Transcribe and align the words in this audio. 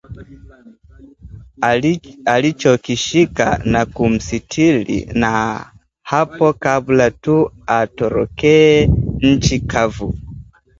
alichokishika 2.29 3.61
na 3.65 3.85
kumsitiri 3.85 5.05
na 5.05 5.65
hapo 6.01 6.53
kabla 6.53 7.11
tu 7.11 7.51
atorokee 7.67 8.87
nchi 9.21 9.59
kavu 9.59 10.13